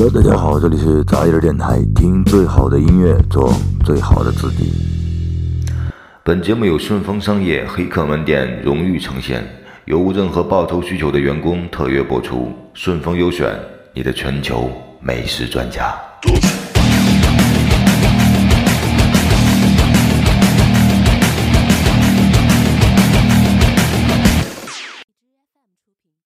[0.00, 3.52] hello 大家好这里是杂音电台听最好的音乐做
[3.84, 4.72] 最好的自己。
[6.24, 9.46] 本节目由顺丰商业黑客门店荣誉呈现
[9.84, 12.50] 由无任何报酬需求的员工特约播出。
[12.72, 13.54] 顺丰优选
[13.92, 14.70] 你的全球
[15.02, 15.94] 美食专家。